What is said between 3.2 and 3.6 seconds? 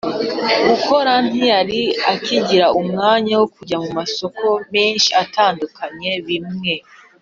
wo